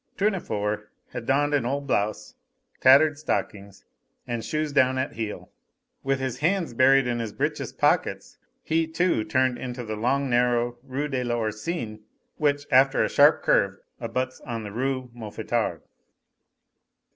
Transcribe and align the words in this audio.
Tournefort 0.17 0.89
had 1.11 1.27
donned 1.27 1.53
an 1.53 1.63
old 1.63 1.85
blouse, 1.85 2.33
tattered 2.79 3.19
stockings, 3.19 3.85
and 4.25 4.43
shoes 4.43 4.71
down 4.71 4.97
at 4.97 5.13
heel. 5.13 5.51
With 6.01 6.19
his 6.19 6.39
hands 6.39 6.73
buried 6.73 7.05
in 7.05 7.19
his 7.19 7.31
breeches' 7.31 7.71
pockets, 7.71 8.39
he, 8.63 8.87
too, 8.87 9.23
turned 9.23 9.59
into 9.59 9.83
the 9.83 9.95
long 9.95 10.27
narrow 10.27 10.79
Rue 10.81 11.07
de 11.07 11.23
l'Oursine, 11.23 11.99
which, 12.37 12.65
after 12.71 13.03
a 13.03 13.09
sharp 13.09 13.43
curve, 13.43 13.77
abuts 13.99 14.41
on 14.43 14.63
the 14.63 14.71
Rue 14.71 15.11
Mouffetard. 15.13 15.83